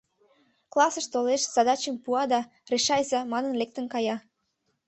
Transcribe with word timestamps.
Классыш 0.73 1.05
толеш, 1.13 1.41
задачым 1.55 1.95
пуа 2.03 2.23
да, 2.31 2.39
«решайза!» 2.71 3.19
манын, 3.33 3.53
лектын 3.61 3.85
кая. 3.93 4.17